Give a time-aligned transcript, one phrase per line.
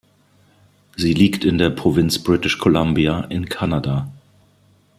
[0.95, 4.11] Sie liegt in der Provinz British Columbia in Kanada.